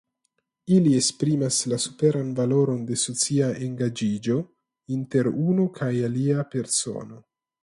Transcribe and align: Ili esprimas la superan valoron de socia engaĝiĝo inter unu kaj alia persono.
Ili 0.75 0.93
esprimas 0.99 1.59
la 1.73 1.79
superan 1.83 2.31
valoron 2.41 2.81
de 2.93 2.99
socia 3.03 3.51
engaĝiĝo 3.67 4.41
inter 4.99 5.33
unu 5.47 5.71
kaj 5.81 5.95
alia 6.11 6.53
persono. 6.57 7.27